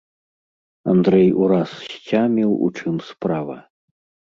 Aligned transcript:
Андрэй 0.93 1.29
ураз 1.41 1.71
сцяміў, 1.91 2.51
у 2.69 2.73
чым 2.81 2.95
справа. 3.13 3.57